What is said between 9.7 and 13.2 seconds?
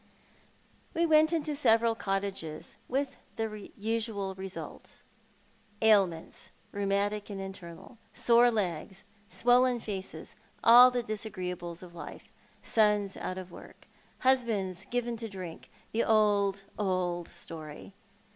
faces, all the disagree ables of life— sons